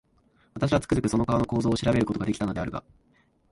[0.55, 2.83] 私は、つくづくその顔の構造を調べる事が出来たのであるが、